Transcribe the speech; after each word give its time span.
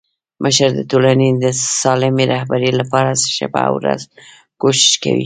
مشر 0.43 0.69
د 0.75 0.81
ټولني 0.91 1.29
د 1.43 1.45
سالمي 1.81 2.25
رهبري 2.33 2.71
لپاره 2.79 3.11
شپه 3.37 3.61
او 3.67 3.73
ورځ 3.81 4.01
کوښښ 4.61 4.91
کوي. 5.03 5.19